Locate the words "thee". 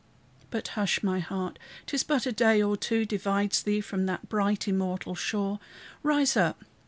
3.61-3.81